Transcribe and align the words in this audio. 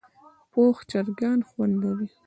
پوخ 0.51 0.77
چرګ 0.89 1.19
خوند 1.49 1.73
لري 1.81 2.07